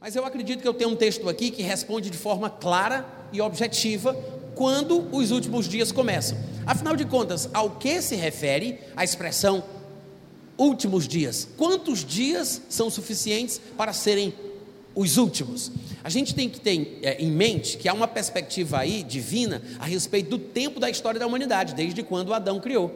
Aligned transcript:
Mas 0.00 0.16
eu 0.16 0.24
acredito 0.24 0.62
que 0.62 0.66
eu 0.66 0.72
tenho 0.72 0.88
um 0.88 0.96
texto 0.96 1.28
aqui 1.28 1.50
que 1.50 1.62
responde 1.62 2.08
de 2.08 2.16
forma 2.16 2.48
clara 2.48 3.04
e 3.34 3.40
objetiva 3.42 4.14
quando 4.54 5.06
os 5.14 5.30
últimos 5.30 5.68
dias 5.68 5.92
começam. 5.92 6.38
Afinal 6.64 6.96
de 6.96 7.04
contas, 7.04 7.50
ao 7.52 7.72
que 7.72 8.00
se 8.00 8.16
refere 8.16 8.78
a 8.96 9.04
expressão 9.04 9.62
últimos 10.56 11.06
dias? 11.06 11.46
Quantos 11.54 12.02
dias 12.02 12.62
são 12.70 12.88
suficientes 12.88 13.60
para 13.76 13.92
serem 13.92 14.32
os 14.94 15.18
últimos? 15.18 15.70
A 16.02 16.08
gente 16.08 16.34
tem 16.34 16.48
que 16.48 16.60
ter 16.60 16.98
é, 17.02 17.22
em 17.22 17.30
mente 17.30 17.76
que 17.76 17.86
há 17.86 17.92
uma 17.92 18.08
perspectiva 18.08 18.78
aí 18.78 19.02
divina 19.02 19.60
a 19.78 19.84
respeito 19.84 20.30
do 20.30 20.38
tempo 20.38 20.80
da 20.80 20.88
história 20.88 21.20
da 21.20 21.26
humanidade, 21.26 21.74
desde 21.74 22.02
quando 22.02 22.32
Adão 22.32 22.58
criou. 22.58 22.90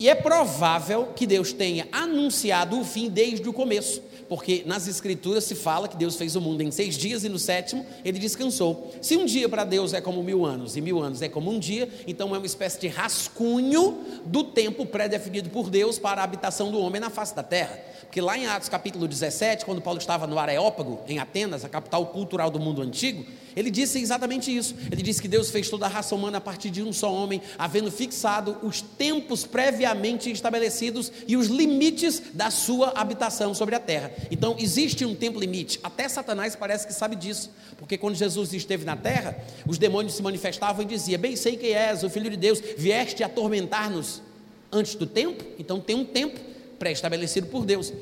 E 0.00 0.08
é 0.08 0.16
provável 0.16 1.10
que 1.14 1.28
Deus 1.28 1.52
tenha 1.52 1.86
anunciado 1.92 2.80
o 2.80 2.84
fim 2.84 3.08
desde 3.08 3.48
o 3.48 3.52
começo 3.52 4.07
porque 4.28 4.62
nas 4.66 4.86
Escrituras 4.86 5.44
se 5.44 5.54
fala 5.54 5.88
que 5.88 5.96
Deus 5.96 6.16
fez 6.16 6.36
o 6.36 6.40
mundo 6.40 6.62
em 6.62 6.70
seis 6.70 6.96
dias 6.96 7.24
e 7.24 7.28
no 7.28 7.38
sétimo 7.38 7.84
ele 8.04 8.18
descansou. 8.18 8.92
Se 9.00 9.16
um 9.16 9.24
dia 9.24 9.48
para 9.48 9.64
Deus 9.64 9.92
é 9.92 10.00
como 10.00 10.22
mil 10.22 10.44
anos 10.44 10.76
e 10.76 10.80
mil 10.80 11.02
anos 11.02 11.22
é 11.22 11.28
como 11.28 11.50
um 11.50 11.58
dia, 11.58 11.88
então 12.06 12.34
é 12.34 12.38
uma 12.38 12.46
espécie 12.46 12.80
de 12.80 12.88
rascunho 12.88 13.98
do 14.24 14.44
tempo 14.44 14.84
pré-definido 14.84 15.50
por 15.50 15.70
Deus 15.70 15.98
para 15.98 16.20
a 16.20 16.24
habitação 16.24 16.70
do 16.70 16.78
homem 16.80 17.00
na 17.00 17.10
face 17.10 17.34
da 17.34 17.42
terra. 17.42 17.78
Porque 18.02 18.20
lá 18.20 18.36
em 18.36 18.46
Atos 18.46 18.68
capítulo 18.68 19.06
17, 19.06 19.64
quando 19.64 19.80
Paulo 19.80 19.98
estava 19.98 20.26
no 20.26 20.38
Areópago, 20.38 21.00
em 21.06 21.18
Atenas, 21.18 21.64
a 21.64 21.68
capital 21.68 22.06
cultural 22.06 22.50
do 22.50 22.58
mundo 22.58 22.82
antigo, 22.82 23.24
ele 23.58 23.70
disse 23.70 24.00
exatamente 24.00 24.56
isso. 24.56 24.74
Ele 24.90 25.02
disse 25.02 25.20
que 25.20 25.26
Deus 25.26 25.50
fez 25.50 25.68
toda 25.68 25.86
a 25.86 25.88
raça 25.88 26.14
humana 26.14 26.38
a 26.38 26.40
partir 26.40 26.70
de 26.70 26.80
um 26.80 26.92
só 26.92 27.12
homem, 27.12 27.42
havendo 27.58 27.90
fixado 27.90 28.56
os 28.62 28.80
tempos 28.80 29.44
previamente 29.44 30.30
estabelecidos 30.30 31.10
e 31.26 31.36
os 31.36 31.48
limites 31.48 32.22
da 32.32 32.50
sua 32.50 32.92
habitação 32.94 33.52
sobre 33.54 33.74
a 33.74 33.80
terra. 33.80 34.12
Então, 34.30 34.54
existe 34.58 35.04
um 35.04 35.14
tempo 35.14 35.40
limite. 35.40 35.80
Até 35.82 36.08
Satanás 36.08 36.54
parece 36.54 36.86
que 36.86 36.92
sabe 36.92 37.16
disso, 37.16 37.50
porque 37.76 37.98
quando 37.98 38.14
Jesus 38.14 38.52
esteve 38.52 38.84
na 38.84 38.96
terra, 38.96 39.36
os 39.66 39.76
demônios 39.76 40.14
se 40.14 40.22
manifestavam 40.22 40.82
e 40.82 40.86
diziam: 40.86 41.20
Bem 41.20 41.34
sei 41.34 41.56
que 41.56 41.72
és 41.72 42.04
o 42.04 42.10
filho 42.10 42.30
de 42.30 42.36
Deus, 42.36 42.62
vieste 42.76 43.24
atormentar-nos 43.24 44.22
antes 44.70 44.94
do 44.94 45.06
tempo. 45.06 45.44
Então, 45.58 45.80
tem 45.80 45.96
um 45.96 46.04
tempo 46.04 46.38
pré-estabelecido 46.78 47.46
por 47.48 47.64
Deus. 47.64 47.92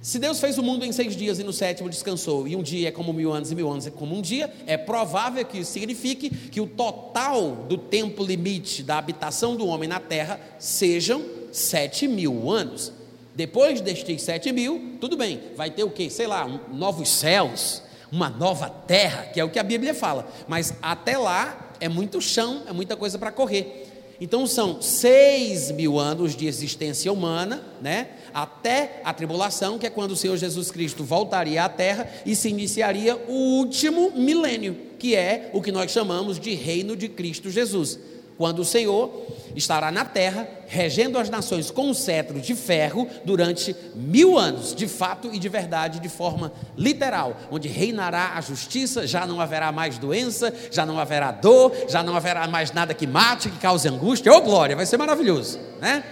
Se 0.00 0.20
Deus 0.20 0.38
fez 0.38 0.56
o 0.56 0.62
mundo 0.62 0.84
em 0.84 0.92
seis 0.92 1.16
dias 1.16 1.40
e 1.40 1.42
no 1.42 1.52
sétimo 1.52 1.90
descansou, 1.90 2.46
e 2.46 2.54
um 2.54 2.62
dia 2.62 2.88
é 2.88 2.90
como 2.92 3.12
mil 3.12 3.32
anos 3.32 3.50
e 3.50 3.54
mil 3.56 3.68
anos 3.68 3.88
é 3.88 3.90
como 3.90 4.16
um 4.16 4.22
dia, 4.22 4.52
é 4.64 4.76
provável 4.76 5.44
que 5.44 5.58
isso 5.58 5.72
signifique 5.72 6.30
que 6.30 6.60
o 6.60 6.66
total 6.66 7.66
do 7.68 7.76
tempo 7.76 8.22
limite 8.22 8.84
da 8.84 8.98
habitação 8.98 9.56
do 9.56 9.66
homem 9.66 9.88
na 9.88 9.98
terra 9.98 10.38
sejam 10.60 11.24
sete 11.50 12.06
mil 12.06 12.48
anos. 12.48 12.92
Depois 13.34 13.80
destes 13.80 14.22
sete 14.22 14.52
mil, 14.52 14.96
tudo 15.00 15.16
bem, 15.16 15.40
vai 15.56 15.70
ter 15.70 15.82
o 15.82 15.90
que? 15.90 16.08
Sei 16.08 16.28
lá, 16.28 16.46
um, 16.46 16.60
novos 16.72 17.08
céus, 17.08 17.82
uma 18.12 18.30
nova 18.30 18.70
terra, 18.70 19.24
que 19.24 19.40
é 19.40 19.44
o 19.44 19.50
que 19.50 19.58
a 19.58 19.64
Bíblia 19.64 19.92
fala. 19.92 20.28
Mas 20.46 20.74
até 20.80 21.18
lá 21.18 21.74
é 21.80 21.88
muito 21.88 22.20
chão, 22.20 22.62
é 22.68 22.72
muita 22.72 22.96
coisa 22.96 23.18
para 23.18 23.32
correr. 23.32 23.85
Então 24.20 24.46
são 24.46 24.80
seis 24.80 25.70
mil 25.70 25.98
anos 25.98 26.34
de 26.34 26.46
existência 26.46 27.12
humana, 27.12 27.62
né? 27.82 28.08
Até 28.32 29.00
a 29.04 29.12
tribulação, 29.12 29.78
que 29.78 29.86
é 29.86 29.90
quando 29.90 30.12
o 30.12 30.16
Senhor 30.16 30.36
Jesus 30.36 30.70
Cristo 30.70 31.04
voltaria 31.04 31.64
à 31.64 31.68
terra 31.68 32.08
e 32.24 32.34
se 32.34 32.48
iniciaria 32.48 33.16
o 33.28 33.58
último 33.58 34.12
milênio, 34.14 34.76
que 34.98 35.14
é 35.14 35.50
o 35.52 35.62
que 35.62 35.72
nós 35.72 35.90
chamamos 35.90 36.38
de 36.38 36.54
reino 36.54 36.96
de 36.96 37.08
Cristo 37.08 37.50
Jesus 37.50 37.98
quando 38.36 38.60
o 38.60 38.64
Senhor 38.64 39.10
estará 39.54 39.90
na 39.90 40.04
terra, 40.04 40.46
regendo 40.66 41.18
as 41.18 41.30
nações 41.30 41.70
com 41.70 41.88
um 41.88 41.94
cetro 41.94 42.40
de 42.40 42.54
ferro 42.54 43.08
durante 43.24 43.74
mil 43.94 44.38
anos, 44.38 44.74
de 44.74 44.86
fato 44.86 45.30
e 45.32 45.38
de 45.38 45.48
verdade, 45.48 46.00
de 46.00 46.08
forma 46.08 46.52
literal, 46.76 47.36
onde 47.50 47.68
reinará 47.68 48.32
a 48.34 48.40
justiça, 48.40 49.06
já 49.06 49.26
não 49.26 49.40
haverá 49.40 49.72
mais 49.72 49.96
doença, 49.96 50.52
já 50.70 50.84
não 50.84 50.98
haverá 50.98 51.32
dor, 51.32 51.72
já 51.88 52.02
não 52.02 52.14
haverá 52.14 52.46
mais 52.46 52.72
nada 52.72 52.92
que 52.92 53.06
mate, 53.06 53.48
que 53.48 53.58
cause 53.58 53.88
angústia. 53.88 54.32
Ô 54.32 54.36
oh, 54.36 54.40
glória, 54.42 54.76
vai 54.76 54.84
ser 54.84 54.98
maravilhoso, 54.98 55.58
né? 55.80 56.04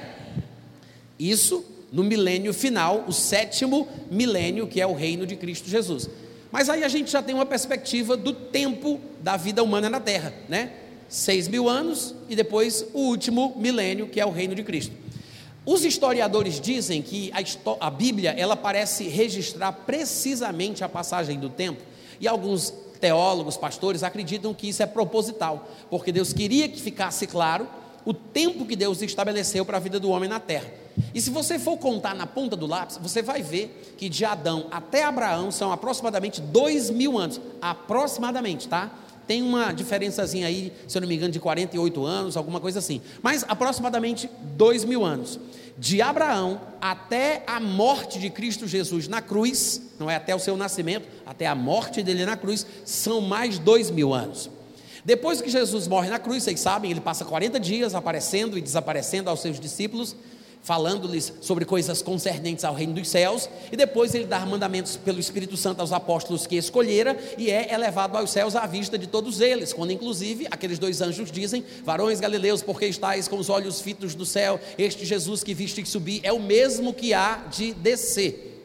Isso 1.18 1.64
no 1.92 2.02
milênio 2.02 2.52
final, 2.52 3.04
o 3.06 3.12
sétimo 3.12 3.86
milênio, 4.10 4.66
que 4.66 4.80
é 4.80 4.86
o 4.86 4.94
reino 4.94 5.26
de 5.26 5.36
Cristo 5.36 5.68
Jesus. 5.68 6.08
Mas 6.50 6.68
aí 6.68 6.82
a 6.82 6.88
gente 6.88 7.10
já 7.10 7.22
tem 7.22 7.34
uma 7.34 7.46
perspectiva 7.46 8.16
do 8.16 8.32
tempo 8.32 9.00
da 9.20 9.36
vida 9.36 9.62
humana 9.62 9.90
na 9.90 10.00
terra, 10.00 10.32
né? 10.48 10.72
Seis 11.09 11.48
mil 11.48 11.69
anos 11.69 12.15
e 12.28 12.37
depois 12.37 12.84
o 12.92 13.00
último 13.00 13.54
milênio, 13.56 14.09
que 14.09 14.20
é 14.20 14.26
o 14.26 14.31
reino 14.31 14.54
de 14.54 14.62
Cristo. 14.62 14.92
Os 15.66 15.84
historiadores 15.84 16.60
dizem 16.60 17.00
que 17.00 17.32
a, 17.32 17.87
a 17.87 17.91
Bíblia 17.91 18.34
ela 18.37 18.56
parece 18.56 19.04
registrar 19.09 19.72
precisamente 19.72 20.84
a 20.84 20.88
passagem 20.88 21.38
do 21.38 21.48
tempo, 21.48 21.82
e 22.20 22.28
alguns 22.28 22.72
teólogos, 23.00 23.56
pastores 23.56 24.03
acreditam 24.03 24.54
que 24.54 24.69
isso 24.69 24.82
é 24.82 24.87
proposital, 24.87 25.69
porque 25.91 26.12
Deus 26.12 26.32
queria 26.32 26.69
que 26.69 26.81
ficasse 26.81 27.26
claro 27.26 27.66
o 28.04 28.12
tempo 28.12 28.66
que 28.66 28.76
Deus 28.76 29.00
estabeleceu 29.00 29.64
para 29.64 29.78
a 29.78 29.81
vida 29.81 29.98
do 29.98 30.10
homem 30.10 30.28
na 30.28 30.38
terra. 30.38 30.70
E 31.14 31.20
se 31.20 31.31
você 31.31 31.59
for 31.59 31.76
contar 31.78 32.14
na 32.14 32.26
ponta 32.26 32.54
do 32.54 32.66
lápis, 32.66 32.98
você 33.03 33.22
vai 33.22 33.43
ver 33.43 33.94
que 33.97 34.09
de 34.09 34.25
Adão 34.25 34.66
até 34.70 35.04
Abraão 35.04 35.50
são 35.50 35.72
aproximadamente 35.72 36.41
dois 36.41 36.91
mil 36.91 37.19
anos. 37.19 37.41
Aproximadamente, 37.60 38.69
tá? 38.69 38.91
Tem 39.26 39.42
uma 39.42 39.72
diferençazinha 39.72 40.46
aí, 40.46 40.72
se 40.86 40.96
eu 40.96 41.00
não 41.00 41.08
me 41.08 41.14
engano, 41.14 41.32
de 41.32 41.40
48 41.40 42.04
anos, 42.04 42.36
alguma 42.36 42.60
coisa 42.60 42.78
assim. 42.78 43.00
Mas 43.22 43.44
aproximadamente 43.48 44.28
dois 44.56 44.84
mil 44.84 45.04
anos. 45.04 45.38
De 45.76 46.00
Abraão 46.00 46.60
até 46.80 47.42
a 47.46 47.58
morte 47.58 48.18
de 48.18 48.30
Cristo 48.30 48.66
Jesus 48.66 49.08
na 49.08 49.20
cruz, 49.20 49.82
não 49.98 50.10
é 50.10 50.16
até 50.16 50.34
o 50.34 50.38
seu 50.38 50.56
nascimento, 50.56 51.08
até 51.26 51.46
a 51.46 51.54
morte 51.54 52.02
dele 52.02 52.24
na 52.24 52.36
cruz, 52.36 52.66
são 52.84 53.20
mais 53.20 53.58
dois 53.58 53.90
mil 53.90 54.14
anos. 54.14 54.50
Depois 55.04 55.42
que 55.42 55.50
Jesus 55.50 55.86
morre 55.86 56.08
na 56.08 56.18
cruz, 56.18 56.42
vocês 56.42 56.60
sabem, 56.60 56.90
ele 56.90 57.00
passa 57.00 57.24
40 57.24 57.60
dias 57.60 57.94
aparecendo 57.94 58.56
e 58.56 58.60
desaparecendo 58.60 59.28
aos 59.28 59.40
seus 59.40 59.60
discípulos 59.60 60.16
falando-lhes 60.64 61.30
sobre 61.42 61.66
coisas 61.66 62.00
concernentes 62.00 62.64
ao 62.64 62.75
reino 62.75 62.94
dos 62.94 63.06
céus, 63.08 63.50
e 63.70 63.76
depois 63.76 64.14
ele 64.14 64.25
dá 64.25 64.41
mandamentos 64.47 64.97
pelo 64.97 65.20
Espírito 65.20 65.58
Santo 65.58 65.80
aos 65.80 65.92
apóstolos 65.92 66.47
que 66.47 66.56
escolhera, 66.56 67.16
e 67.36 67.50
é 67.50 67.72
elevado 67.72 68.16
aos 68.16 68.30
céus 68.30 68.56
à 68.56 68.66
vista 68.66 68.97
de 68.97 69.06
todos 69.06 69.42
eles, 69.42 69.75
quando 69.75 69.92
inclusive 69.92 70.48
aqueles 70.50 70.78
dois 70.78 71.02
anjos 71.02 71.30
dizem: 71.30 71.62
Varões 71.84 72.19
galileus, 72.19 72.62
porque 72.62 72.86
estáis 72.86 73.28
com 73.28 73.36
os 73.36 73.50
olhos 73.50 73.82
fitos 73.82 74.14
do 74.14 74.25
céu, 74.25 74.58
este 74.78 75.04
Jesus 75.04 75.44
que 75.44 75.52
viste 75.52 75.84
subir 75.84 76.20
é 76.22 76.32
o 76.32 76.41
mesmo 76.41 76.94
que 76.94 77.12
há 77.12 77.44
de 77.54 77.75
descer. 77.75 78.62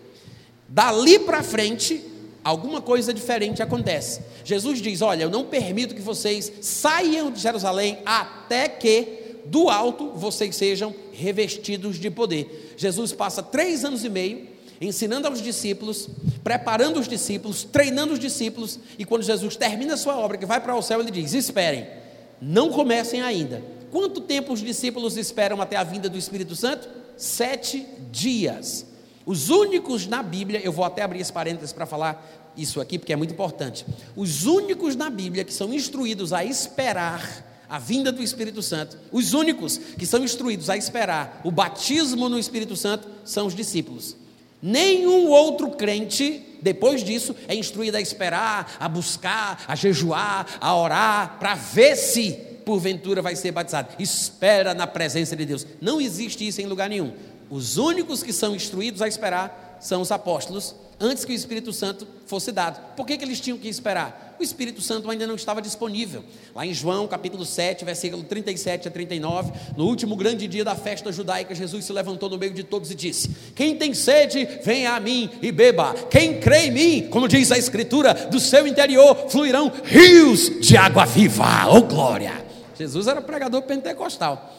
Dali 0.70 1.20
para 1.20 1.44
frente, 1.44 2.02
alguma 2.42 2.82
coisa 2.82 3.14
diferente 3.14 3.62
acontece. 3.62 4.22
Jesus 4.46 4.82
diz: 4.82 5.02
Olha, 5.02 5.24
eu 5.24 5.30
não 5.30 5.44
permito 5.44 5.94
que 5.94 6.02
vocês 6.02 6.50
saiam 6.62 7.30
de 7.30 7.42
Jerusalém 7.42 8.00
até 8.06 8.70
que 8.70 9.19
do 9.50 9.70
alto 9.70 10.12
vocês 10.12 10.56
sejam 10.56 10.94
revestidos 11.12 11.98
de 11.98 12.10
poder. 12.10 12.74
Jesus 12.78 13.12
passa 13.12 13.42
três 13.42 13.84
anos 13.84 14.04
e 14.04 14.10
meio 14.10 14.48
ensinando 14.82 15.28
aos 15.28 15.42
discípulos, 15.42 16.10
preparando 16.44 17.00
os 17.00 17.08
discípulos, 17.08 17.64
treinando 17.64 18.14
os 18.14 18.20
discípulos, 18.20 18.80
e 18.98 19.04
quando 19.04 19.24
Jesus 19.24 19.56
termina 19.56 19.96
a 19.96 19.98
sua 19.98 20.18
obra, 20.18 20.38
que 20.38 20.46
vai 20.46 20.62
para 20.62 20.76
o 20.76 20.82
céu, 20.82 21.02
ele 21.02 21.12
diz: 21.12 21.34
Esperem, 21.34 21.88
não 22.42 22.70
comecem 22.70 23.22
ainda. 23.22 23.62
Quanto 23.92 24.22
tempo 24.22 24.54
os 24.54 24.62
discípulos 24.62 25.18
esperam 25.18 25.62
até 25.62 25.76
a 25.76 25.84
vinda 25.84 26.08
do 26.08 26.18
Espírito 26.18 26.56
Santo? 26.56 26.88
Sete 27.18 27.86
dias. 28.12 28.86
Os 29.26 29.50
únicos 29.50 30.08
na 30.08 30.24
Bíblia, 30.24 30.62
eu 30.64 30.72
vou 30.72 30.86
até 30.86 31.02
abrir 31.02 31.20
esse 31.20 31.34
parênteses 31.34 31.74
para 31.74 31.86
falar 31.86 32.52
isso 32.56 32.80
aqui, 32.80 32.98
porque 32.98 33.14
é 33.14 33.16
muito 33.16 33.34
importante. 33.34 33.86
Os 34.16 34.46
únicos 34.46 34.96
na 34.96 35.10
Bíblia 35.10 35.44
que 35.44 35.54
são 35.54 35.74
instruídos 35.74 36.34
a 36.34 36.44
esperar 36.46 37.46
a 37.70 37.78
vinda 37.78 38.12
do 38.12 38.24
Espírito 38.24 38.62
Santo, 38.62 38.98
os 39.12 39.34
únicos 39.34 39.78
que 39.78 40.06
são 40.06 40.24
instruídos 40.24 40.70
a 40.70 40.78
esperar 40.78 41.40
o 41.44 41.52
batismo 41.52 42.28
no 42.28 42.40
Espírito 42.40 42.76
Santo 42.76 43.08
são 43.24 43.48
os 43.48 43.56
discípulos. 43.56 44.18
Nenhum 44.62 45.28
outro 45.28 45.70
crente, 45.72 46.44
depois 46.62 47.04
disso, 47.04 47.36
é 47.48 47.56
instruído 47.56 47.96
a 47.96 48.02
esperar, 48.02 48.76
a 48.80 48.90
buscar, 48.90 49.64
a 49.68 49.76
jejuar, 49.76 50.46
a 50.60 50.76
orar, 50.76 51.38
para 51.40 51.56
ver 51.56 51.96
se 51.96 52.32
porventura 52.66 53.22
vai 53.22 53.36
ser 53.36 53.52
batizado. 53.52 53.96
Espera 53.98 54.74
na 54.74 54.86
presença 54.86 55.36
de 55.36 55.46
Deus. 55.46 55.66
Não 55.82 56.02
existe 56.02 56.46
isso 56.48 56.62
em 56.62 56.66
lugar 56.66 56.90
nenhum. 56.90 57.14
Os 57.50 57.78
únicos 57.78 58.22
que 58.22 58.34
são 58.34 58.56
instruídos 58.56 59.02
a 59.02 59.08
esperar 59.08 59.78
são 59.80 60.02
os 60.02 60.12
apóstolos 60.12 60.76
antes 61.00 61.24
que 61.24 61.32
o 61.32 61.36
Espírito 61.36 61.72
Santo 61.72 62.08
fosse 62.26 62.52
dado. 62.52 62.80
Por 62.96 63.06
que, 63.06 63.18
que 63.18 63.24
eles 63.24 63.40
tinham 63.40 63.58
que 63.58 63.68
esperar? 63.68 64.36
O 64.40 64.44
Espírito 64.44 64.82
Santo 64.82 65.10
ainda 65.10 65.28
não 65.28 65.36
estava 65.36 65.62
disponível. 65.62 66.24
Lá 66.56 66.66
em 66.66 66.74
João, 66.74 67.08
capítulo 67.08 67.46
7, 67.46 67.84
versículo 67.84 68.24
37 68.24 68.88
a 68.88 68.92
39, 68.92 69.52
no 69.76 69.86
último 69.86 70.16
grande 70.16 70.48
dia 70.48 70.64
da 70.64 70.76
festa 70.76 71.12
judaica, 71.12 71.54
Jesus 71.54 71.84
se 71.84 71.92
levantou 71.92 72.30
no 72.30 72.38
meio 72.38 72.54
de 72.54 72.64
todos 72.64 72.90
e 72.92 72.96
disse: 72.96 73.30
Quem 73.56 73.76
tem 73.76 73.94
sede, 73.94 74.48
venha 74.64 74.94
a 74.94 75.00
mim 75.00 75.30
e 75.42 75.52
beba. 75.52 75.94
Quem 76.10 76.40
crê 76.40 76.68
em 76.68 76.72
mim, 76.72 77.08
como 77.10 77.28
diz 77.28 77.52
a 77.52 77.58
Escritura, 77.58 78.14
do 78.14 78.40
seu 78.40 78.66
interior 78.66 79.30
fluirão 79.30 79.72
rios 79.84 80.60
de 80.62 80.78
água 80.78 81.06
viva. 81.06 81.68
Oh 81.68 81.82
glória! 81.82 82.46
Jesus 82.78 83.08
era 83.08 83.22
pregador 83.22 83.62
pentecostal. 83.64 84.56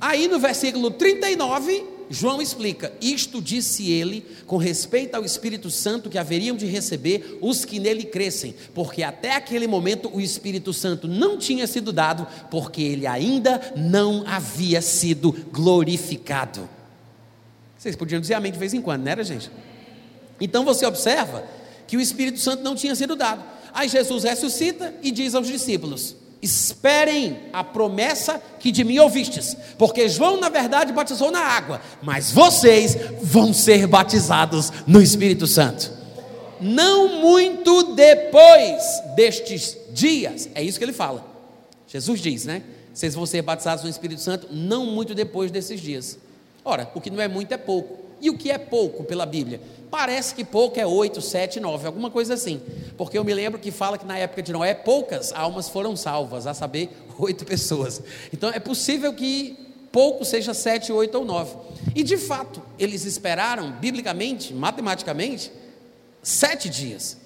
Aí 0.00 0.26
no 0.26 0.40
versículo 0.40 0.90
39, 0.90 1.99
João 2.12 2.42
explica: 2.42 2.92
Isto 3.00 3.40
disse 3.40 3.88
ele 3.88 4.26
com 4.44 4.56
respeito 4.56 5.14
ao 5.14 5.24
Espírito 5.24 5.70
Santo 5.70 6.10
que 6.10 6.18
haveriam 6.18 6.56
de 6.56 6.66
receber 6.66 7.38
os 7.40 7.64
que 7.64 7.78
nele 7.78 8.02
crescem, 8.02 8.52
porque 8.74 9.04
até 9.04 9.36
aquele 9.36 9.68
momento 9.68 10.10
o 10.12 10.20
Espírito 10.20 10.72
Santo 10.72 11.06
não 11.06 11.38
tinha 11.38 11.68
sido 11.68 11.92
dado, 11.92 12.26
porque 12.50 12.82
ele 12.82 13.06
ainda 13.06 13.72
não 13.76 14.24
havia 14.26 14.82
sido 14.82 15.32
glorificado. 15.52 16.68
Vocês 17.78 17.94
podiam 17.94 18.20
dizer 18.20 18.34
amém 18.34 18.50
de 18.50 18.58
vez 18.58 18.74
em 18.74 18.82
quando, 18.82 19.04
não 19.04 19.12
era, 19.12 19.22
gente? 19.22 19.48
Então 20.40 20.64
você 20.64 20.84
observa 20.84 21.44
que 21.86 21.96
o 21.96 22.00
Espírito 22.00 22.40
Santo 22.40 22.64
não 22.64 22.74
tinha 22.74 22.94
sido 22.96 23.14
dado. 23.14 23.44
Aí 23.72 23.88
Jesus 23.88 24.24
ressuscita 24.24 24.92
e 25.00 25.12
diz 25.12 25.32
aos 25.32 25.46
discípulos: 25.46 26.16
Esperem 26.42 27.38
a 27.52 27.62
promessa 27.62 28.42
que 28.58 28.72
de 28.72 28.82
mim 28.82 28.98
ouvistes, 28.98 29.54
porque 29.76 30.08
João, 30.08 30.40
na 30.40 30.48
verdade, 30.48 30.92
batizou 30.92 31.30
na 31.30 31.40
água, 31.40 31.82
mas 32.02 32.30
vocês 32.30 32.96
vão 33.22 33.52
ser 33.52 33.86
batizados 33.86 34.72
no 34.86 35.02
Espírito 35.02 35.46
Santo. 35.46 35.92
Não 36.58 37.20
muito 37.20 37.94
depois 37.94 38.82
destes 39.14 39.76
dias, 39.92 40.48
é 40.54 40.62
isso 40.62 40.78
que 40.78 40.84
ele 40.84 40.92
fala. 40.92 41.26
Jesus 41.86 42.20
diz, 42.20 42.44
né? 42.44 42.62
Vocês 42.92 43.14
vão 43.14 43.26
ser 43.26 43.42
batizados 43.42 43.84
no 43.84 43.90
Espírito 43.90 44.20
Santo 44.20 44.48
não 44.50 44.86
muito 44.86 45.14
depois 45.14 45.50
desses 45.50 45.80
dias. 45.80 46.18
Ora, 46.64 46.90
o 46.94 47.00
que 47.00 47.10
não 47.10 47.20
é 47.20 47.28
muito 47.28 47.52
é 47.52 47.56
pouco. 47.56 47.98
E 48.20 48.28
o 48.28 48.36
que 48.36 48.50
é 48.50 48.58
pouco 48.58 49.04
pela 49.04 49.24
Bíblia? 49.24 49.60
Parece 49.90 50.34
que 50.34 50.44
pouco 50.44 50.78
é 50.78 50.86
8, 50.86 51.20
7, 51.20 51.58
9, 51.58 51.86
alguma 51.86 52.10
coisa 52.10 52.34
assim. 52.34 52.62
Porque 52.96 53.18
eu 53.18 53.24
me 53.24 53.34
lembro 53.34 53.58
que 53.58 53.72
fala 53.72 53.98
que 53.98 54.06
na 54.06 54.16
época 54.16 54.40
de 54.40 54.52
Noé 54.52 54.72
poucas 54.72 55.32
almas 55.32 55.68
foram 55.68 55.96
salvas, 55.96 56.46
a 56.46 56.54
saber, 56.54 56.90
oito 57.18 57.44
pessoas. 57.44 58.00
Então 58.32 58.50
é 58.50 58.60
possível 58.60 59.12
que 59.12 59.58
pouco 59.90 60.24
seja 60.24 60.54
7, 60.54 60.92
8 60.92 61.18
ou 61.18 61.24
9. 61.24 61.56
E 61.94 62.04
de 62.04 62.16
fato, 62.16 62.62
eles 62.78 63.04
esperaram, 63.04 63.72
biblicamente, 63.72 64.54
matematicamente, 64.54 65.50
sete 66.22 66.68
dias. 66.68 67.16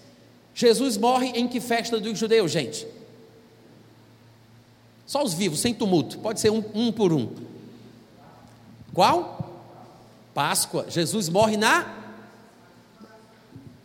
Jesus 0.55 0.96
morre 0.96 1.32
em 1.34 1.46
que 1.46 1.61
festa 1.61 2.00
dos 2.00 2.19
judeus, 2.19 2.50
gente? 2.50 2.87
Só 5.06 5.22
os 5.22 5.34
vivos, 5.34 5.61
sem 5.61 5.75
tumulto, 5.75 6.19
pode 6.19 6.40
ser 6.40 6.50
um, 6.50 6.64
um 6.75 6.90
por 6.90 7.12
um. 7.12 7.28
Qual? 8.94 9.61
Páscoa. 10.32 10.87
Jesus 10.88 11.28
morre 11.28 11.58
na 11.58 12.04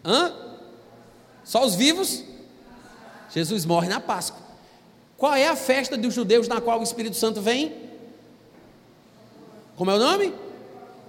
Hã? 0.04 0.34
Só 1.44 1.66
os 1.66 1.76
vivos? 1.76 2.24
Jesus 3.34 3.66
morre 3.66 3.88
na 3.88 4.00
Páscoa. 4.00 4.40
Qual 5.18 5.34
é 5.34 5.48
a 5.48 5.56
festa 5.56 5.98
dos 5.98 6.14
judeus 6.14 6.48
na 6.48 6.62
qual 6.62 6.80
o 6.80 6.84
Espírito 6.84 7.16
Santo 7.16 7.42
vem? 7.42 7.76
Como 9.76 9.92
é 9.92 9.96
o 9.96 10.00
nome? 10.00 10.34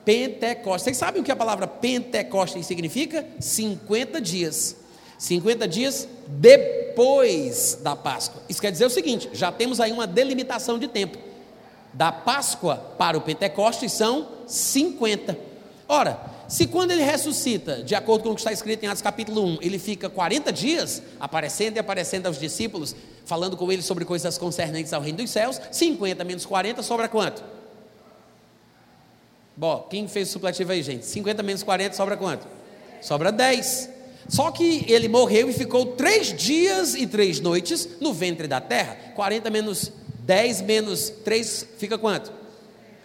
Pentecostes. 0.05 0.85
Vocês 0.85 0.97
sabem 0.97 1.21
o 1.21 1.25
que 1.25 1.31
a 1.31 1.37
palavra 1.37 1.67
Pentecostes 1.67 2.67
significa? 2.67 3.27
50 3.39 4.21
dias. 4.21 4.77
50 5.19 5.69
dias 5.69 6.09
depois 6.27 7.79
da 7.83 7.95
Páscoa. 7.95 8.43
Isso 8.49 8.61
quer 8.61 8.73
dizer 8.73 8.87
o 8.87 8.91
seguinte: 8.91 9.29
já 9.33 9.53
temos 9.53 9.81
aí 9.81 9.93
uma 9.93 10.07
delimitação 10.07 10.79
de 10.79 10.89
tempo. 10.89 11.19
Da 11.93 12.11
Páscoa 12.11 12.77
para 12.97 13.19
o 13.19 13.21
Pentecostes 13.21 13.93
são 13.93 14.29
50. 14.47 15.37
Ora, 15.87 16.21
se 16.51 16.67
quando 16.67 16.91
ele 16.91 17.05
ressuscita, 17.05 17.81
de 17.81 17.95
acordo 17.95 18.25
com 18.25 18.31
o 18.31 18.35
que 18.35 18.41
está 18.41 18.53
escrito 18.53 18.83
em 18.83 18.89
Atos 18.89 19.01
capítulo 19.01 19.41
1, 19.41 19.59
ele 19.63 19.79
fica 19.79 20.11
40 20.11 20.53
dias 20.53 21.01
aparecendo 21.21 21.77
e 21.77 21.79
aparecendo 21.79 22.27
aos 22.27 22.41
discípulos, 22.41 22.93
falando 23.25 23.57
com 23.57 23.71
eles 23.71 23.85
sobre 23.85 24.05
coisas 24.05 24.37
concernentes 24.37 24.93
ao 24.93 25.01
reino 25.01 25.19
dos 25.19 25.31
céus, 25.31 25.61
50 25.71 26.25
menos 26.25 26.45
40 26.45 26.83
sobra 26.83 27.09
quanto? 27.09 27.41
Bom, 29.57 29.87
quem 29.89 30.09
fez 30.09 30.29
o 30.29 30.33
supletivo 30.33 30.73
aí, 30.73 30.83
gente? 30.83 31.07
50 31.07 31.41
menos 31.45 31.63
40 31.63 31.95
sobra 31.95 32.17
quanto? 32.17 32.49
Sobra 33.01 33.31
10. 33.31 33.89
Só 34.29 34.51
que 34.51 34.85
ele 34.89 35.07
morreu 35.07 35.49
e 35.49 35.53
ficou 35.53 35.87
três 35.93 36.37
dias 36.37 36.97
e 36.97 37.07
três 37.07 37.39
noites 37.39 37.89
no 38.01 38.13
ventre 38.13 38.49
da 38.49 38.61
terra. 38.61 38.97
40 39.15 39.49
menos 39.51 39.93
10 40.25 40.63
menos 40.63 41.11
3 41.25 41.69
fica 41.79 41.97
quanto? 41.97 42.33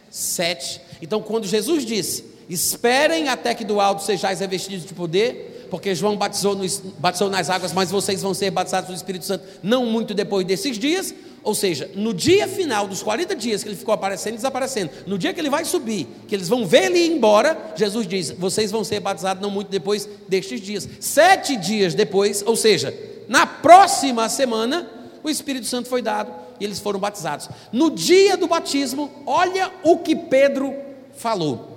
7. 0.10 0.82
Então, 1.00 1.22
quando 1.22 1.46
Jesus 1.46 1.86
disse 1.86 2.34
Esperem 2.50 3.28
até 3.28 3.54
que 3.54 3.64
do 3.64 3.80
alto 3.80 4.04
sejais 4.04 4.40
revestidos 4.40 4.86
de 4.86 4.94
poder, 4.94 5.68
porque 5.70 5.96
João 5.96 6.16
batizou, 6.16 6.56
no, 6.56 6.66
batizou 7.00 7.30
nas 7.30 7.50
águas, 7.50 7.74
mas 7.74 7.90
vocês 7.90 8.22
vão 8.22 8.34
ser 8.34 8.52
batizados 8.52 8.90
no 8.90 8.96
Espírito 8.96 9.26
Santo 9.26 9.46
não 9.64 9.86
muito 9.86 10.14
depois 10.14 10.46
desses 10.46 10.78
dias. 10.78 11.14
Ou 11.44 11.54
seja, 11.54 11.90
no 11.94 12.14
dia 12.14 12.48
final 12.48 12.88
dos 12.88 13.04
40 13.04 13.36
dias 13.36 13.62
que 13.62 13.70
ele 13.70 13.76
ficou 13.76 13.94
aparecendo 13.94 14.34
e 14.34 14.38
desaparecendo, 14.38 14.90
no 15.06 15.18
dia 15.18 15.32
que 15.32 15.40
ele 15.40 15.50
vai 15.50 15.64
subir, 15.64 16.08
que 16.28 16.34
eles 16.34 16.50
vão 16.50 16.66
ver 16.66 16.86
ele 16.86 17.00
ir 17.00 17.12
embora, 17.12 17.74
Jesus 17.76 18.08
diz: 18.08 18.32
vocês 18.32 18.72
vão 18.72 18.84
ser 18.84 19.00
batizados 19.00 19.42
não 19.44 19.52
muito 19.52 19.70
depois 19.70 20.10
destes 20.28 20.60
dias. 20.60 20.90
Sete 21.00 21.56
dias 21.56 21.94
depois, 21.94 22.44
ou 22.46 22.56
seja, 22.56 22.94
na 23.28 23.46
próxima 23.46 24.28
semana, 24.30 24.90
o 25.24 25.30
Espírito 25.30 25.68
Santo 25.68 25.88
foi 25.88 26.02
dado 26.02 26.32
e 26.60 26.66
eles 26.66 26.80
foram 26.80 27.00
batizados. 27.00 27.50
No 27.72 27.92
dia 27.92 28.38
do 28.38 28.48
batismo, 28.48 29.12
olha 29.26 29.72
o 29.84 29.98
que 29.98 30.16
Pedro 30.16 30.74
falou. 31.16 31.75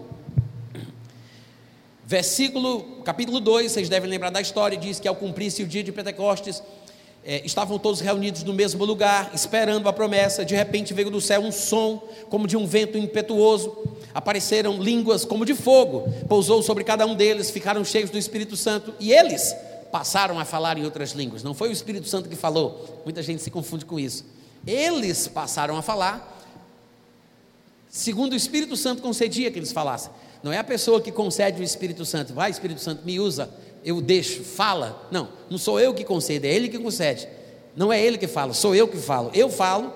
Versículo, 2.08 3.02
capítulo 3.04 3.38
2, 3.38 3.70
vocês 3.70 3.86
devem 3.86 4.08
lembrar 4.08 4.30
da 4.30 4.40
história, 4.40 4.78
diz 4.78 4.98
que 4.98 5.06
ao 5.06 5.14
cumprir-se 5.14 5.62
o 5.62 5.66
dia 5.66 5.84
de 5.84 5.92
Pentecostes, 5.92 6.62
é, 7.22 7.44
estavam 7.44 7.78
todos 7.78 8.00
reunidos 8.00 8.42
no 8.44 8.54
mesmo 8.54 8.82
lugar, 8.82 9.30
esperando 9.34 9.86
a 9.86 9.92
promessa. 9.92 10.42
De 10.42 10.54
repente 10.54 10.94
veio 10.94 11.10
do 11.10 11.20
céu 11.20 11.42
um 11.42 11.52
som, 11.52 12.02
como 12.30 12.46
de 12.46 12.56
um 12.56 12.66
vento 12.66 12.96
impetuoso. 12.96 13.76
Apareceram 14.14 14.82
línguas 14.82 15.26
como 15.26 15.44
de 15.44 15.54
fogo, 15.54 16.10
pousou 16.26 16.62
sobre 16.62 16.82
cada 16.82 17.04
um 17.04 17.14
deles, 17.14 17.50
ficaram 17.50 17.84
cheios 17.84 18.08
do 18.08 18.16
Espírito 18.16 18.56
Santo, 18.56 18.94
e 18.98 19.12
eles 19.12 19.54
passaram 19.92 20.38
a 20.40 20.46
falar 20.46 20.78
em 20.78 20.86
outras 20.86 21.12
línguas. 21.12 21.42
Não 21.42 21.52
foi 21.52 21.68
o 21.68 21.72
Espírito 21.72 22.08
Santo 22.08 22.26
que 22.26 22.36
falou, 22.36 23.02
muita 23.04 23.22
gente 23.22 23.42
se 23.42 23.50
confunde 23.50 23.84
com 23.84 24.00
isso. 24.00 24.24
Eles 24.66 25.28
passaram 25.28 25.76
a 25.76 25.82
falar, 25.82 26.42
segundo 27.90 28.32
o 28.32 28.36
Espírito 28.36 28.78
Santo 28.78 29.02
concedia 29.02 29.50
que 29.50 29.58
eles 29.58 29.72
falassem. 29.72 30.10
Não 30.42 30.52
é 30.52 30.58
a 30.58 30.64
pessoa 30.64 31.00
que 31.00 31.10
concede 31.10 31.60
o 31.60 31.64
Espírito 31.64 32.04
Santo, 32.04 32.32
vai 32.32 32.50
Espírito 32.50 32.80
Santo, 32.80 33.04
me 33.04 33.18
usa, 33.18 33.50
eu 33.84 34.00
deixo, 34.00 34.42
fala. 34.42 35.08
Não, 35.10 35.28
não 35.50 35.58
sou 35.58 35.80
eu 35.80 35.94
que 35.94 36.04
concedo, 36.04 36.46
é 36.46 36.50
ele 36.50 36.68
que 36.68 36.78
concede. 36.78 37.28
Não 37.76 37.92
é 37.92 38.00
ele 38.02 38.18
que 38.18 38.26
fala, 38.26 38.52
sou 38.52 38.74
eu 38.74 38.88
que 38.88 38.96
falo. 38.96 39.30
Eu 39.34 39.48
falo, 39.48 39.92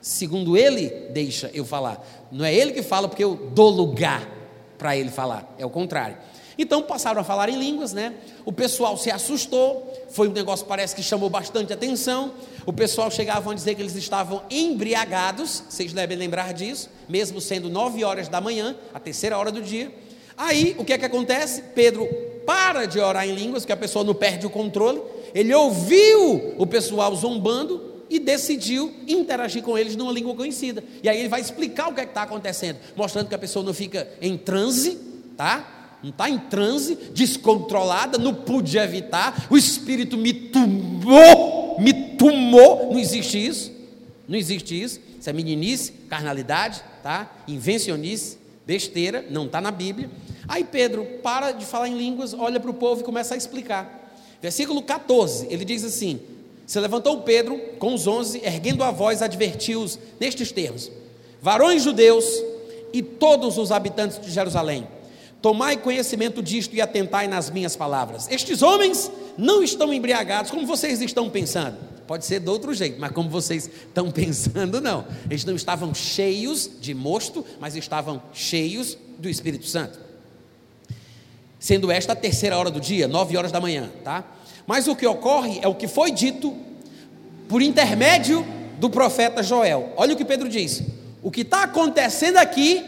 segundo 0.00 0.56
ele 0.56 0.88
deixa 1.10 1.50
eu 1.52 1.64
falar. 1.64 2.06
Não 2.30 2.44
é 2.44 2.54
ele 2.54 2.72
que 2.72 2.82
fala 2.82 3.08
porque 3.08 3.24
eu 3.24 3.50
dou 3.52 3.70
lugar 3.70 4.28
para 4.76 4.96
ele 4.96 5.10
falar, 5.10 5.54
é 5.58 5.66
o 5.66 5.70
contrário. 5.70 6.16
Então 6.58 6.82
passaram 6.82 7.20
a 7.20 7.24
falar 7.24 7.48
em 7.48 7.56
línguas, 7.56 7.92
né? 7.92 8.14
O 8.44 8.52
pessoal 8.52 8.96
se 8.96 9.10
assustou, 9.12 9.92
foi 10.10 10.28
um 10.28 10.32
negócio 10.32 10.66
parece 10.66 10.94
que 10.94 11.02
chamou 11.02 11.30
bastante 11.30 11.72
atenção. 11.72 12.32
O 12.66 12.72
pessoal 12.72 13.10
chegava 13.10 13.52
a 13.52 13.54
dizer 13.54 13.76
que 13.76 13.80
eles 13.80 13.94
estavam 13.94 14.42
embriagados, 14.50 15.62
vocês 15.68 15.92
devem 15.92 16.18
lembrar 16.18 16.52
disso, 16.52 16.90
mesmo 17.08 17.40
sendo 17.40 17.70
nove 17.70 18.02
horas 18.02 18.26
da 18.28 18.40
manhã, 18.40 18.74
a 18.92 18.98
terceira 18.98 19.38
hora 19.38 19.52
do 19.52 19.62
dia. 19.62 19.92
Aí 20.36 20.74
o 20.78 20.84
que 20.84 20.92
é 20.92 20.98
que 20.98 21.04
acontece? 21.04 21.62
Pedro 21.74 22.08
para 22.44 22.86
de 22.86 22.98
orar 22.98 23.28
em 23.28 23.34
línguas, 23.34 23.64
que 23.64 23.72
a 23.72 23.76
pessoa 23.76 24.04
não 24.04 24.14
perde 24.14 24.46
o 24.46 24.50
controle. 24.50 25.00
Ele 25.34 25.54
ouviu 25.54 26.54
o 26.56 26.66
pessoal 26.66 27.14
zombando 27.14 28.02
e 28.10 28.18
decidiu 28.18 28.92
interagir 29.06 29.62
com 29.62 29.76
eles 29.76 29.94
numa 29.94 30.10
língua 30.10 30.34
conhecida. 30.34 30.82
E 31.02 31.08
aí 31.08 31.18
ele 31.18 31.28
vai 31.28 31.40
explicar 31.40 31.88
o 31.88 31.94
que 31.94 32.00
é 32.00 32.04
está 32.04 32.22
acontecendo, 32.22 32.78
mostrando 32.96 33.28
que 33.28 33.34
a 33.34 33.38
pessoa 33.38 33.64
não 33.64 33.74
fica 33.74 34.08
em 34.20 34.36
transe, 34.36 34.98
tá? 35.36 35.77
Não 36.02 36.10
está 36.10 36.30
em 36.30 36.38
transe, 36.38 36.96
descontrolada, 37.12 38.18
não 38.18 38.34
pude 38.34 38.78
evitar, 38.78 39.46
o 39.50 39.56
Espírito 39.56 40.16
me 40.16 40.32
tomou, 40.32 41.76
me 41.80 41.92
tomou, 42.16 42.92
não 42.92 42.98
existe 42.98 43.44
isso, 43.44 43.72
não 44.26 44.36
existe 44.36 44.80
isso, 44.80 45.00
isso 45.18 45.28
é 45.28 45.32
meninice, 45.32 45.92
carnalidade, 46.08 46.82
tá? 47.02 47.30
invencionice, 47.48 48.38
besteira, 48.66 49.24
não 49.30 49.46
está 49.46 49.60
na 49.60 49.70
Bíblia. 49.70 50.10
Aí 50.46 50.62
Pedro 50.62 51.04
para 51.22 51.52
de 51.52 51.64
falar 51.64 51.88
em 51.88 51.96
línguas, 51.96 52.32
olha 52.34 52.60
para 52.60 52.70
o 52.70 52.74
povo 52.74 53.00
e 53.00 53.04
começa 53.04 53.34
a 53.34 53.36
explicar. 53.36 53.98
Versículo 54.40 54.82
14, 54.82 55.48
ele 55.50 55.64
diz 55.64 55.84
assim: 55.84 56.20
Se 56.66 56.78
levantou 56.78 57.22
Pedro 57.22 57.58
com 57.78 57.94
os 57.94 58.06
onze, 58.06 58.40
erguendo 58.44 58.84
a 58.84 58.90
voz, 58.90 59.20
advertiu-os 59.20 59.98
nestes 60.20 60.52
termos: 60.52 60.90
Varões 61.42 61.82
judeus 61.82 62.24
e 62.92 63.02
todos 63.02 63.58
os 63.58 63.72
habitantes 63.72 64.20
de 64.20 64.30
Jerusalém, 64.30 64.86
Tomai 65.40 65.76
conhecimento 65.76 66.42
disto 66.42 66.74
e 66.74 66.80
atentai 66.80 67.28
nas 67.28 67.50
minhas 67.50 67.76
palavras. 67.76 68.28
Estes 68.30 68.60
homens 68.62 69.10
não 69.36 69.62
estão 69.62 69.92
embriagados 69.92 70.50
como 70.50 70.66
vocês 70.66 71.00
estão 71.00 71.30
pensando. 71.30 71.76
Pode 72.08 72.24
ser 72.24 72.40
de 72.40 72.48
outro 72.48 72.72
jeito, 72.74 72.98
mas 72.98 73.12
como 73.12 73.28
vocês 73.28 73.66
estão 73.66 74.10
pensando, 74.12 74.80
não. 74.80 75.06
Eles 75.30 75.44
não 75.44 75.54
estavam 75.54 75.94
cheios 75.94 76.68
de 76.80 76.92
mosto, 76.94 77.44
mas 77.60 77.76
estavam 77.76 78.20
cheios 78.32 78.96
do 79.18 79.28
Espírito 79.28 79.66
Santo. 79.66 79.98
Sendo 81.60 81.90
esta 81.90 82.14
a 82.14 82.16
terceira 82.16 82.56
hora 82.56 82.70
do 82.70 82.80
dia, 82.80 83.06
nove 83.06 83.36
horas 83.36 83.52
da 83.52 83.60
manhã, 83.60 83.90
tá? 84.02 84.24
Mas 84.66 84.86
o 84.88 84.96
que 84.96 85.06
ocorre 85.06 85.60
é 85.62 85.68
o 85.68 85.74
que 85.74 85.86
foi 85.86 86.10
dito 86.10 86.56
por 87.48 87.62
intermédio 87.62 88.46
do 88.78 88.88
profeta 88.88 89.42
Joel. 89.42 89.92
Olha 89.96 90.14
o 90.14 90.16
que 90.16 90.24
Pedro 90.24 90.48
diz: 90.48 90.82
o 91.22 91.30
que 91.30 91.40
está 91.42 91.64
acontecendo 91.64 92.36
aqui 92.38 92.84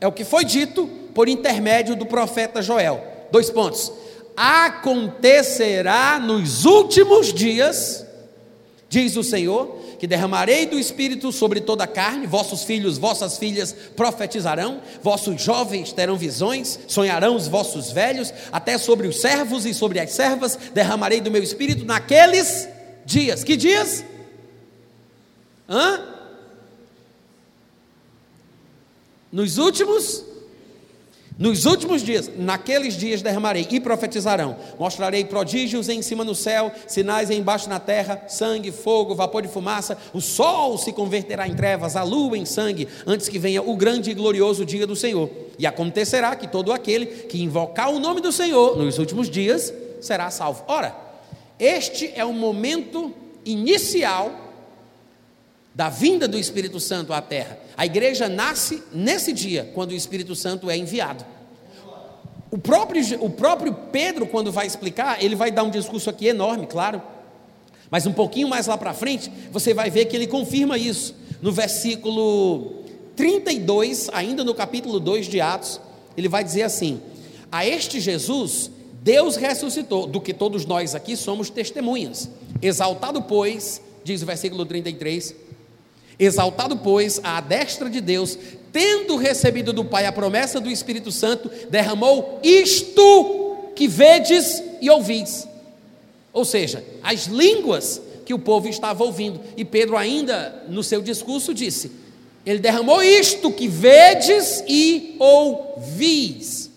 É 0.00 0.06
o 0.06 0.12
que 0.12 0.24
foi 0.24 0.44
dito 0.44 1.03
por 1.14 1.28
intermédio 1.28 1.94
do 1.94 2.04
profeta 2.04 2.60
Joel. 2.60 3.02
Dois 3.30 3.48
pontos. 3.48 3.92
Acontecerá 4.36 6.18
nos 6.18 6.64
últimos 6.64 7.32
dias, 7.32 8.04
diz 8.88 9.16
o 9.16 9.22
Senhor, 9.22 9.78
que 9.98 10.08
derramarei 10.08 10.66
do 10.66 10.78
Espírito 10.78 11.30
sobre 11.30 11.60
toda 11.60 11.84
a 11.84 11.86
carne, 11.86 12.26
vossos 12.26 12.64
filhos, 12.64 12.98
vossas 12.98 13.38
filhas 13.38 13.72
profetizarão, 13.96 14.82
vossos 15.02 15.40
jovens 15.40 15.92
terão 15.92 16.16
visões, 16.16 16.78
sonharão 16.88 17.36
os 17.36 17.46
vossos 17.46 17.92
velhos, 17.92 18.34
até 18.50 18.76
sobre 18.76 19.06
os 19.06 19.20
servos 19.20 19.64
e 19.64 19.72
sobre 19.72 20.00
as 20.00 20.10
servas 20.10 20.58
derramarei 20.74 21.20
do 21.20 21.30
meu 21.30 21.42
Espírito 21.42 21.84
naqueles 21.84 22.68
dias. 23.06 23.44
Que 23.44 23.56
dias? 23.56 24.04
Hã? 25.68 26.08
Nos 29.32 29.58
últimos 29.58 30.24
nos 31.36 31.66
últimos 31.66 32.02
dias, 32.02 32.30
naqueles 32.36 32.96
dias 32.96 33.20
derramarei 33.20 33.66
e 33.68 33.80
profetizarão. 33.80 34.56
Mostrarei 34.78 35.24
prodígios 35.24 35.88
em 35.88 36.00
cima 36.00 36.22
no 36.22 36.34
céu, 36.34 36.70
sinais 36.86 37.28
embaixo 37.28 37.68
na 37.68 37.80
terra, 37.80 38.22
sangue, 38.28 38.70
fogo, 38.70 39.16
vapor 39.16 39.42
de 39.42 39.48
fumaça. 39.48 39.98
O 40.12 40.20
sol 40.20 40.78
se 40.78 40.92
converterá 40.92 41.48
em 41.48 41.54
trevas, 41.56 41.96
a 41.96 42.04
lua 42.04 42.38
em 42.38 42.44
sangue, 42.44 42.86
antes 43.04 43.28
que 43.28 43.38
venha 43.38 43.60
o 43.62 43.76
grande 43.76 44.12
e 44.12 44.14
glorioso 44.14 44.64
dia 44.64 44.86
do 44.86 44.94
Senhor. 44.94 45.28
E 45.58 45.66
acontecerá 45.66 46.36
que 46.36 46.46
todo 46.46 46.72
aquele 46.72 47.06
que 47.06 47.42
invocar 47.42 47.90
o 47.90 47.98
nome 47.98 48.20
do 48.20 48.30
Senhor 48.30 48.76
nos 48.76 48.98
últimos 48.98 49.28
dias 49.28 49.74
será 50.00 50.30
salvo. 50.30 50.62
Ora, 50.68 50.94
este 51.58 52.12
é 52.14 52.24
o 52.24 52.32
momento 52.32 53.12
inicial 53.44 54.43
da 55.74 55.88
vinda 55.88 56.28
do 56.28 56.38
Espírito 56.38 56.78
Santo 56.78 57.12
à 57.12 57.20
terra. 57.20 57.58
A 57.76 57.84
igreja 57.84 58.28
nasce 58.28 58.82
nesse 58.92 59.32
dia, 59.32 59.70
quando 59.74 59.90
o 59.90 59.94
Espírito 59.94 60.36
Santo 60.36 60.70
é 60.70 60.76
enviado. 60.76 61.24
O 62.50 62.58
próprio, 62.58 63.02
o 63.20 63.28
próprio 63.28 63.74
Pedro, 63.90 64.26
quando 64.26 64.52
vai 64.52 64.66
explicar, 64.66 65.22
ele 65.22 65.34
vai 65.34 65.50
dar 65.50 65.64
um 65.64 65.70
discurso 65.70 66.08
aqui 66.08 66.28
enorme, 66.28 66.68
claro. 66.68 67.02
Mas 67.90 68.06
um 68.06 68.12
pouquinho 68.12 68.48
mais 68.48 68.68
lá 68.68 68.78
para 68.78 68.94
frente, 68.94 69.30
você 69.50 69.74
vai 69.74 69.90
ver 69.90 70.04
que 70.04 70.14
ele 70.14 70.28
confirma 70.28 70.78
isso. 70.78 71.16
No 71.42 71.50
versículo 71.50 72.84
32, 73.16 74.08
ainda 74.12 74.44
no 74.44 74.54
capítulo 74.54 75.00
2 75.00 75.26
de 75.26 75.40
Atos, 75.40 75.80
ele 76.16 76.28
vai 76.28 76.44
dizer 76.44 76.62
assim: 76.62 77.00
A 77.50 77.66
este 77.66 78.00
Jesus, 78.00 78.70
Deus 79.02 79.34
ressuscitou, 79.34 80.06
do 80.06 80.20
que 80.20 80.32
todos 80.32 80.64
nós 80.64 80.94
aqui 80.94 81.16
somos 81.16 81.50
testemunhas. 81.50 82.30
Exaltado, 82.62 83.20
pois, 83.22 83.82
diz 84.04 84.22
o 84.22 84.26
versículo 84.26 84.64
33, 84.64 85.34
Exaltado, 86.18 86.76
pois, 86.76 87.20
à 87.22 87.40
destra 87.40 87.90
de 87.90 88.00
Deus, 88.00 88.38
tendo 88.72 89.16
recebido 89.16 89.72
do 89.72 89.84
Pai 89.84 90.06
a 90.06 90.12
promessa 90.12 90.60
do 90.60 90.70
Espírito 90.70 91.10
Santo, 91.10 91.50
derramou 91.70 92.40
isto 92.42 93.70
que 93.74 93.88
vedes 93.88 94.62
e 94.80 94.90
ouvis. 94.90 95.46
Ou 96.32 96.44
seja, 96.44 96.84
as 97.02 97.26
línguas 97.26 98.00
que 98.24 98.34
o 98.34 98.38
povo 98.38 98.68
estava 98.68 99.04
ouvindo. 99.04 99.40
E 99.56 99.64
Pedro, 99.64 99.96
ainda 99.96 100.64
no 100.68 100.82
seu 100.82 101.02
discurso, 101.02 101.54
disse: 101.54 101.92
Ele 102.44 102.58
derramou 102.58 103.02
isto 103.02 103.52
que 103.52 103.68
vedes 103.68 104.64
e 104.66 105.16
ouvis. 105.18 106.70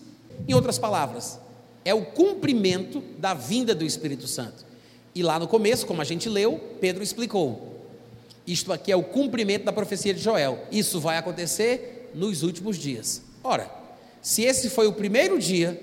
Em 0.46 0.54
outras 0.54 0.78
palavras, 0.78 1.38
é 1.84 1.92
o 1.92 2.04
cumprimento 2.04 3.02
da 3.18 3.34
vinda 3.34 3.74
do 3.74 3.84
Espírito 3.84 4.26
Santo. 4.26 4.66
E 5.14 5.22
lá 5.22 5.38
no 5.38 5.48
começo, 5.48 5.86
como 5.86 6.00
a 6.00 6.04
gente 6.04 6.28
leu, 6.28 6.60
Pedro 6.80 7.02
explicou: 7.02 7.77
isto 8.50 8.72
aqui 8.72 8.90
é 8.90 8.96
o 8.96 9.02
cumprimento 9.02 9.64
da 9.64 9.72
profecia 9.72 10.14
de 10.14 10.20
Joel. 10.20 10.58
Isso 10.72 10.98
vai 10.98 11.18
acontecer 11.18 12.10
nos 12.14 12.42
últimos 12.42 12.78
dias. 12.78 13.22
Ora, 13.44 13.70
se 14.22 14.42
esse 14.42 14.70
foi 14.70 14.86
o 14.86 14.92
primeiro 14.92 15.38
dia 15.38 15.80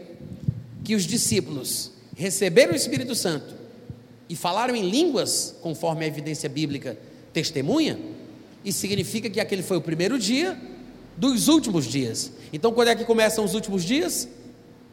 que 0.83 0.95
os 0.95 1.03
discípulos 1.03 1.91
receberam 2.15 2.73
o 2.73 2.75
Espírito 2.75 3.13
Santo 3.13 3.53
e 4.27 4.35
falaram 4.35 4.75
em 4.75 4.89
línguas, 4.89 5.55
conforme 5.61 6.05
a 6.05 6.07
evidência 6.07 6.49
bíblica 6.49 6.97
testemunha, 7.31 7.99
isso 8.63 8.79
significa 8.79 9.29
que 9.29 9.39
aquele 9.39 9.61
foi 9.61 9.77
o 9.77 9.81
primeiro 9.81 10.17
dia 10.17 10.59
dos 11.15 11.47
últimos 11.47 11.85
dias. 11.85 12.31
Então, 12.51 12.73
quando 12.73 12.87
é 12.87 12.95
que 12.95 13.05
começam 13.05 13.45
os 13.45 13.53
últimos 13.53 13.83
dias? 13.83 14.27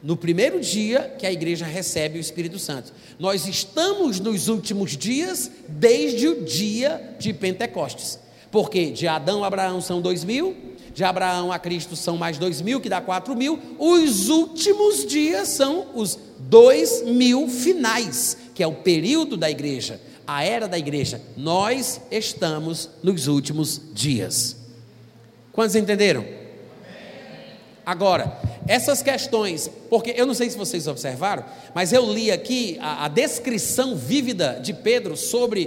No 0.03 0.17
primeiro 0.17 0.61
dia 0.61 1.15
que 1.19 1.27
a 1.27 1.33
igreja 1.33 1.65
recebe 1.65 2.19
o 2.19 2.21
Espírito 2.21 2.59
Santo. 2.59 2.93
Nós 3.19 3.47
estamos 3.47 4.19
nos 4.19 4.49
últimos 4.49 4.97
dias 4.97 5.51
desde 5.69 6.27
o 6.29 6.45
dia 6.45 7.15
de 7.19 7.33
Pentecostes. 7.33 8.19
Porque 8.51 8.91
de 8.91 9.07
Adão 9.07 9.45
a 9.45 9.47
Abraão 9.47 9.81
são 9.81 10.01
dois 10.01 10.25
mil, 10.25 10.57
de 10.93 11.05
Abraão 11.05 11.51
a 11.51 11.59
Cristo 11.59 11.97
são 11.97 12.19
mais 12.19 12.37
dois 12.37 12.61
mil, 12.61 12.81
que 12.81 12.89
dá 12.89 13.01
quatro 13.01 13.35
mil. 13.35 13.59
Os 13.79 14.29
últimos 14.29 15.07
dias 15.07 15.49
são 15.49 15.87
os 15.95 16.19
dois 16.39 17.03
mil 17.03 17.49
finais, 17.49 18.37
que 18.55 18.63
é 18.63 18.67
o 18.67 18.75
período 18.75 19.37
da 19.37 19.51
igreja, 19.51 20.01
a 20.27 20.45
era 20.45 20.69
da 20.69 20.79
igreja. 20.79 21.21
Nós 21.37 22.01
estamos 22.11 22.91
nos 23.03 23.27
últimos 23.27 23.81
dias. 23.95 24.57
Quantos 25.53 25.77
entenderam? 25.77 26.25
Agora, 27.85 28.39
essas 28.67 29.03
questões, 29.03 29.71
porque 29.91 30.15
eu 30.17 30.27
não 30.27 30.35
sei 30.35 30.51
se 30.51 30.57
vocês 30.57 30.87
observaram, 30.87 31.45
mas 31.75 31.93
eu 31.93 32.11
li 32.11 32.31
aqui 32.31 32.79
a, 32.81 33.07
a 33.07 33.09
descrição 33.09 33.97
vívida 33.97 34.61
de 34.63 34.73
Pedro 34.73 35.17
sobre, 35.17 35.67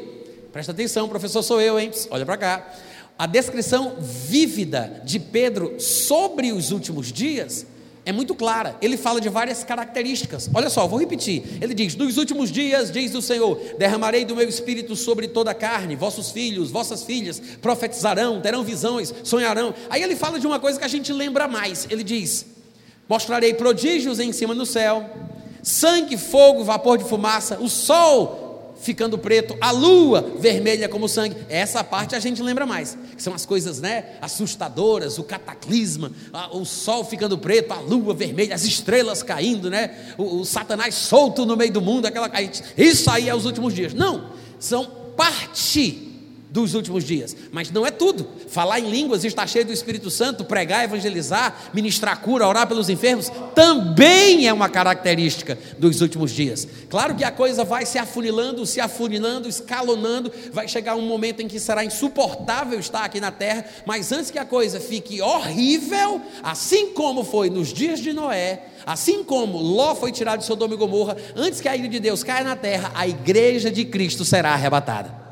presta 0.51 0.71
atenção, 0.71 1.09
professor, 1.09 1.43
sou 1.43 1.61
eu, 1.61 1.79
hein? 1.79 1.91
Olha 2.09 2.25
para 2.25 2.37
cá. 2.37 2.73
A 3.17 3.25
descrição 3.25 3.95
vívida 3.99 5.01
de 5.05 5.19
Pedro 5.19 5.79
sobre 5.79 6.51
os 6.51 6.71
últimos 6.71 7.11
dias 7.11 7.65
é 8.05 8.11
muito 8.11 8.35
clara. 8.35 8.77
Ele 8.81 8.97
fala 8.97 9.19
de 9.19 9.29
várias 9.29 9.63
características. 9.63 10.49
Olha 10.53 10.69
só, 10.69 10.85
vou 10.85 10.99
repetir. 10.99 11.43
Ele 11.59 11.73
diz: 11.73 11.95
Nos 11.95 12.17
últimos 12.17 12.51
dias, 12.51 12.91
diz 12.91 13.15
o 13.15 13.21
Senhor, 13.21 13.59
derramarei 13.79 14.23
do 14.23 14.35
meu 14.35 14.47
espírito 14.47 14.95
sobre 14.95 15.27
toda 15.27 15.51
a 15.51 15.55
carne, 15.55 15.95
vossos 15.95 16.29
filhos, 16.29 16.69
vossas 16.69 17.03
filhas 17.03 17.41
profetizarão, 17.61 18.41
terão 18.41 18.63
visões, 18.63 19.13
sonharão. 19.23 19.73
Aí 19.89 20.03
ele 20.03 20.15
fala 20.15 20.39
de 20.39 20.45
uma 20.45 20.59
coisa 20.59 20.77
que 20.77 20.85
a 20.85 20.89
gente 20.89 21.11
lembra 21.11 21.47
mais. 21.47 21.87
Ele 21.89 22.03
diz: 22.03 22.45
Mostrarei 23.07 23.53
prodígios 23.53 24.19
em 24.19 24.31
cima 24.31 24.53
no 24.53 24.65
céu, 24.65 25.07
sangue, 25.61 26.17
fogo, 26.17 26.63
vapor 26.63 26.97
de 26.97 27.03
fumaça, 27.03 27.59
o 27.59 27.69
sol 27.69 28.45
ficando 28.81 29.17
preto, 29.17 29.57
a 29.59 29.71
lua 29.71 30.21
vermelha 30.37 30.87
como 30.87 31.09
sangue. 31.09 31.35
Essa 31.49 31.83
parte 31.83 32.15
a 32.15 32.19
gente 32.19 32.41
lembra 32.43 32.65
mais. 32.65 32.97
São 33.17 33.33
as 33.33 33.45
coisas, 33.45 33.79
né, 33.79 34.17
assustadoras, 34.21 35.17
o 35.17 35.23
cataclisma, 35.23 36.11
a, 36.31 36.55
o 36.55 36.65
sol 36.65 37.03
ficando 37.03 37.37
preto, 37.37 37.73
a 37.73 37.79
lua 37.79 38.13
vermelha, 38.13 38.53
as 38.53 38.63
estrelas 38.63 39.23
caindo, 39.23 39.69
né? 39.69 40.13
O, 40.17 40.41
o 40.41 40.45
Satanás 40.45 40.93
solto 40.93 41.45
no 41.45 41.57
meio 41.57 41.71
do 41.71 41.81
mundo, 41.81 42.05
aquela 42.05 42.29
Isso 42.77 43.09
aí 43.09 43.27
é 43.27 43.35
os 43.35 43.45
últimos 43.45 43.73
dias. 43.73 43.93
Não, 43.93 44.29
são 44.59 44.85
parte 45.17 46.04
dos 46.55 46.73
últimos 46.73 47.03
dias. 47.03 47.35
Mas 47.51 47.69
não 47.69 47.85
é 47.85 47.91
tudo. 47.91 48.25
Falar 48.47 48.79
em 48.79 48.89
línguas, 48.89 49.25
estar 49.25 49.45
cheio 49.45 49.65
do 49.65 49.73
Espírito 49.73 50.09
Santo, 50.09 50.45
pregar, 50.45 50.85
evangelizar, 50.85 51.69
ministrar 51.73 52.21
cura, 52.21 52.47
orar 52.47 52.65
pelos 52.65 52.87
enfermos, 52.87 53.29
também 53.53 54.47
é 54.47 54.53
uma 54.53 54.69
característica 54.69 55.59
dos 55.77 55.99
últimos 55.99 56.31
dias. 56.31 56.65
Claro 56.89 57.13
que 57.13 57.25
a 57.25 57.31
coisa 57.31 57.65
vai 57.65 57.85
se 57.85 57.97
afunilando, 57.97 58.65
se 58.65 58.79
afunilando, 58.79 59.49
escalonando, 59.49 60.31
vai 60.53 60.65
chegar 60.65 60.95
um 60.95 61.01
momento 61.01 61.41
em 61.41 61.47
que 61.47 61.59
será 61.59 61.83
insuportável 61.83 62.79
estar 62.79 63.03
aqui 63.03 63.19
na 63.19 63.31
terra, 63.31 63.65
mas 63.85 64.13
antes 64.13 64.31
que 64.31 64.39
a 64.39 64.45
coisa 64.45 64.79
fique 64.79 65.21
horrível, 65.21 66.21
assim 66.41 66.93
como 66.93 67.25
foi 67.25 67.49
nos 67.49 67.73
dias 67.73 67.99
de 67.99 68.13
Noé, 68.13 68.67
assim 68.85 69.25
como 69.25 69.57
Ló 69.57 69.93
foi 69.93 70.13
tirado 70.13 70.39
de 70.39 70.45
Sodoma 70.45 70.73
e 70.73 70.77
Gomorra, 70.77 71.17
antes 71.35 71.59
que 71.59 71.67
a 71.67 71.75
ira 71.75 71.89
de 71.89 71.99
Deus 71.99 72.23
caia 72.23 72.45
na 72.45 72.55
terra, 72.55 72.93
a 72.95 73.05
igreja 73.05 73.69
de 73.69 73.83
Cristo 73.83 74.23
será 74.23 74.53
arrebatada. 74.53 75.24